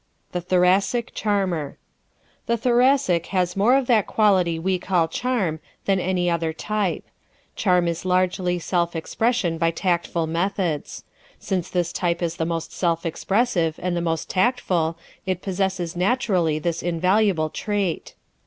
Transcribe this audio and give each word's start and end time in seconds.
The 0.31 0.41
Thoracic 0.41 1.11
Charmer¶ 1.13 1.77
The 2.47 2.57
Thoracic 2.57 3.27
has 3.27 3.55
more 3.55 3.75
of 3.77 3.85
that 3.85 4.07
quality 4.07 4.57
we 4.57 4.79
call 4.79 5.07
"charm" 5.07 5.59
than 5.85 5.99
any 5.99 6.27
other 6.27 6.51
type. 6.53 7.03
Charm 7.55 7.87
is 7.87 8.03
largely 8.03 8.57
self 8.57 8.95
expression 8.95 9.59
by 9.59 9.69
tactful 9.69 10.25
methods. 10.25 11.03
Since 11.37 11.69
this 11.69 11.93
type 11.93 12.23
is 12.23 12.37
the 12.37 12.47
most 12.47 12.73
self 12.73 13.05
expressive 13.05 13.79
and 13.79 13.95
the 13.95 14.01
most 14.01 14.27
tactful 14.27 14.97
it 15.27 15.43
possesses 15.43 15.95
naturally 15.95 16.57
this 16.57 16.81
invaluable 16.81 17.51
trait. 17.51 18.15